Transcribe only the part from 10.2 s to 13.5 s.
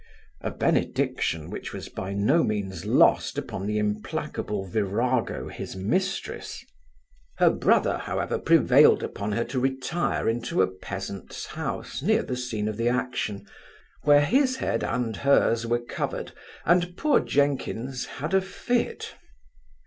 into a peasant's house, near the scene of action,